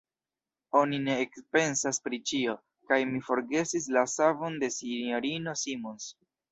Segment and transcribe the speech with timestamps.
[0.79, 2.57] Oni ne ekpensas pri ĉio,
[2.91, 6.15] kaj mi forgesis la savon de S-ino Simons.